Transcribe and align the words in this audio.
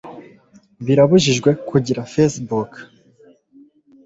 birabujijwe 0.85 1.49
kugira 1.69 2.01
facebook 2.13 2.71